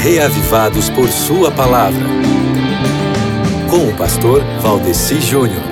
reavivados 0.00 0.88
por 0.88 1.10
Sua 1.10 1.50
palavra. 1.50 2.06
Com 3.68 3.86
o 3.88 3.96
pastor 3.98 4.42
Valdeci 4.62 5.20
Júnior. 5.20 5.62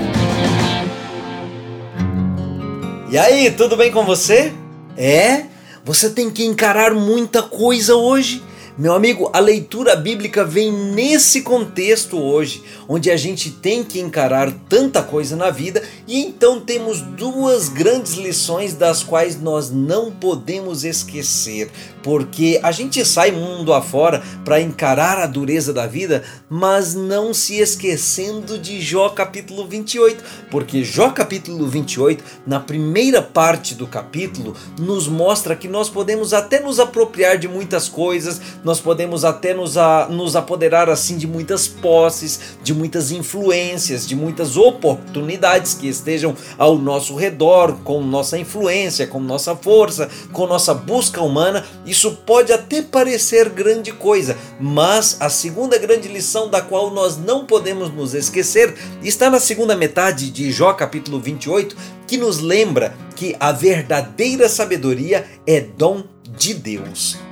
E 3.10 3.16
aí, 3.16 3.50
tudo 3.50 3.74
bem 3.74 3.90
com 3.90 4.04
você? 4.04 4.52
É? 4.98 5.44
Você 5.82 6.10
tem 6.10 6.28
que 6.30 6.44
encarar 6.44 6.92
muita 6.92 7.42
coisa 7.42 7.96
hoje? 7.96 8.42
Meu 8.78 8.94
amigo, 8.94 9.28
a 9.32 9.40
leitura 9.40 9.96
bíblica 9.96 10.44
vem 10.44 10.70
nesse 10.70 11.42
contexto 11.42 12.16
hoje, 12.16 12.62
onde 12.88 13.10
a 13.10 13.16
gente 13.16 13.50
tem 13.50 13.82
que 13.82 13.98
encarar 13.98 14.52
tanta 14.68 15.02
coisa 15.02 15.34
na 15.34 15.50
vida 15.50 15.82
e 16.06 16.20
então 16.20 16.60
temos 16.60 17.00
duas 17.00 17.68
grandes 17.68 18.12
lições 18.12 18.74
das 18.74 19.02
quais 19.02 19.40
nós 19.40 19.68
não 19.68 20.12
podemos 20.12 20.84
esquecer, 20.84 21.72
porque 22.04 22.60
a 22.62 22.70
gente 22.70 23.04
sai 23.04 23.32
mundo 23.32 23.74
afora 23.74 24.22
para 24.44 24.60
encarar 24.60 25.18
a 25.18 25.26
dureza 25.26 25.72
da 25.72 25.88
vida, 25.88 26.22
mas 26.48 26.94
não 26.94 27.34
se 27.34 27.56
esquecendo 27.58 28.56
de 28.56 28.80
Jó 28.80 29.08
capítulo 29.08 29.66
28, 29.66 30.22
porque 30.52 30.84
Jó 30.84 31.10
capítulo 31.10 31.66
28, 31.66 32.22
na 32.46 32.60
primeira 32.60 33.20
parte 33.20 33.74
do 33.74 33.88
capítulo, 33.88 34.54
nos 34.78 35.08
mostra 35.08 35.56
que 35.56 35.66
nós 35.66 35.90
podemos 35.90 36.32
até 36.32 36.60
nos 36.60 36.78
apropriar 36.78 37.36
de 37.36 37.48
muitas 37.48 37.88
coisas, 37.88 38.40
nós 38.68 38.80
podemos 38.80 39.24
até 39.24 39.54
nos, 39.54 39.78
a, 39.78 40.08
nos 40.10 40.36
apoderar 40.36 40.90
assim 40.90 41.16
de 41.16 41.26
muitas 41.26 41.66
posses, 41.66 42.58
de 42.62 42.74
muitas 42.74 43.10
influências, 43.10 44.06
de 44.06 44.14
muitas 44.14 44.58
oportunidades 44.58 45.72
que 45.72 45.88
estejam 45.88 46.36
ao 46.58 46.76
nosso 46.76 47.16
redor, 47.16 47.78
com 47.82 48.02
nossa 48.02 48.36
influência, 48.36 49.06
com 49.06 49.20
nossa 49.20 49.56
força, 49.56 50.10
com 50.34 50.46
nossa 50.46 50.74
busca 50.74 51.22
humana. 51.22 51.64
Isso 51.86 52.10
pode 52.26 52.52
até 52.52 52.82
parecer 52.82 53.48
grande 53.48 53.90
coisa, 53.90 54.36
mas 54.60 55.16
a 55.18 55.30
segunda 55.30 55.78
grande 55.78 56.06
lição 56.06 56.50
da 56.50 56.60
qual 56.60 56.90
nós 56.90 57.16
não 57.16 57.46
podemos 57.46 57.90
nos 57.90 58.12
esquecer 58.12 58.74
está 59.02 59.30
na 59.30 59.40
segunda 59.40 59.74
metade 59.74 60.30
de 60.30 60.52
Jó 60.52 60.74
capítulo 60.74 61.18
28, 61.18 61.74
que 62.06 62.18
nos 62.18 62.38
lembra 62.38 62.94
que 63.16 63.34
a 63.40 63.50
verdadeira 63.50 64.46
sabedoria 64.46 65.24
é 65.46 65.58
dom 65.58 66.04
de 66.36 66.52
Deus. 66.52 67.27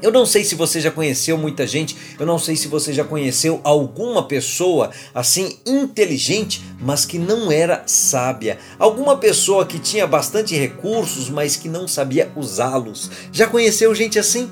Eu 0.00 0.12
não 0.12 0.24
sei 0.24 0.44
se 0.44 0.54
você 0.54 0.80
já 0.80 0.90
conheceu 0.90 1.36
muita 1.36 1.66
gente, 1.66 1.96
eu 2.18 2.24
não 2.24 2.38
sei 2.38 2.54
se 2.54 2.68
você 2.68 2.92
já 2.92 3.02
conheceu 3.02 3.60
alguma 3.64 4.22
pessoa 4.22 4.90
assim 5.14 5.58
inteligente, 5.66 6.62
mas 6.80 7.04
que 7.04 7.18
não 7.18 7.50
era 7.50 7.82
sábia. 7.86 8.58
Alguma 8.78 9.16
pessoa 9.16 9.66
que 9.66 9.78
tinha 9.78 10.06
bastante 10.06 10.54
recursos, 10.56 11.28
mas 11.28 11.56
que 11.56 11.68
não 11.68 11.88
sabia 11.88 12.30
usá-los. 12.36 13.10
Já 13.32 13.46
conheceu 13.46 13.94
gente 13.94 14.18
assim? 14.18 14.48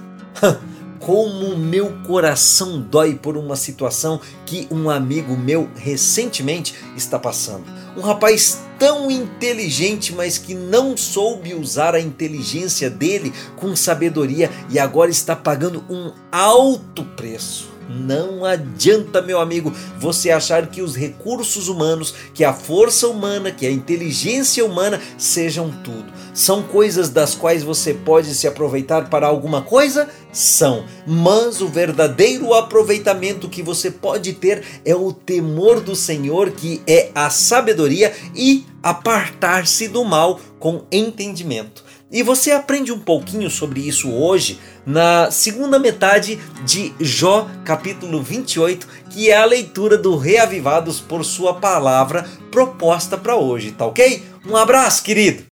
Como 1.01 1.57
meu 1.57 1.93
coração 2.07 2.81
dói 2.81 3.15
por 3.15 3.37
uma 3.37 3.57
situação 3.57 4.21
que 4.45 4.67
um 4.71 4.91
amigo 4.91 5.37
meu 5.37 5.69
recentemente 5.77 6.75
está 6.97 7.19
passando. 7.19 7.65
Um 7.97 8.01
rapaz 8.01 8.61
tão 8.79 9.11
inteligente, 9.11 10.13
mas 10.13 10.39
que 10.39 10.55
não 10.55 10.97
soube 10.97 11.55
usar 11.55 11.95
a 11.95 12.01
inteligência 12.01 12.91
dele 12.91 13.33
com 13.57 13.75
sabedoria 13.75 14.51
e 14.71 14.79
agora 14.79 15.11
está 15.11 15.35
pagando 15.35 15.85
um 15.89 16.13
alto 16.31 17.05
preço. 17.17 17.76
Não 17.89 18.45
adianta, 18.45 19.23
meu 19.23 19.41
amigo, 19.41 19.73
você 19.99 20.31
achar 20.31 20.67
que 20.67 20.83
os 20.83 20.97
recursos 20.97 21.69
humanos, 21.69 22.13
que 22.35 22.43
a 22.43 22.53
força 22.53 23.07
humana, 23.07 23.53
que 23.53 23.67
a 23.67 23.71
inteligência 23.71 24.65
humana 24.65 25.01
sejam 25.17 25.71
tudo. 25.85 26.13
São 26.35 26.63
coisas 26.63 27.09
das 27.09 27.35
quais 27.35 27.63
você 27.63 27.95
pode 27.95 28.35
se 28.35 28.47
aproveitar 28.47 29.09
para 29.09 29.27
alguma 29.27 29.63
coisa? 29.63 30.09
São. 30.33 30.85
Mas 31.07 31.61
o 31.61 31.69
verdadeiro 31.69 32.53
aproveitamento 32.53 33.49
que 33.49 33.63
você 33.63 33.91
pode 33.91 34.33
ter 34.35 34.63
é 34.85 34.95
o 34.95 35.13
temor 35.13 35.81
do 35.81 35.95
Senhor, 35.95 36.51
que 36.51 36.83
é 36.87 37.11
a 37.15 37.31
sabedoria 37.31 38.13
e 38.35 38.67
apartar-se 38.83 39.89
do 39.89 40.05
mal 40.05 40.41
com 40.59 40.85
entendimento. 40.91 41.86
E 42.11 42.23
você 42.23 42.53
aprende 42.53 42.93
um 42.93 43.01
pouquinho 43.01 43.51
sobre 43.51 43.81
isso 43.81 44.13
hoje 44.13 44.61
na 44.87 45.29
segunda 45.31 45.77
metade 45.77 46.39
de 46.65 46.95
Jó, 47.01 47.49
capítulo 47.65 48.23
28, 48.23 48.87
que 49.11 49.29
é 49.29 49.37
a 49.37 49.45
leitura 49.45 49.99
do 49.99 50.17
Reavivados 50.17 51.01
por 51.01 51.25
Sua 51.25 51.55
Palavra 51.55 52.25
proposta 52.53 53.19
para 53.19 53.35
hoje, 53.35 53.73
tá 53.73 53.85
ok? 53.85 54.23
Um 54.47 54.57
abraço, 54.57 55.03
querido! 55.03 55.45